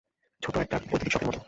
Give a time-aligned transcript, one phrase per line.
[0.41, 1.39] ছোট্ট একটা বৈদ্যুতিক শকের মতো।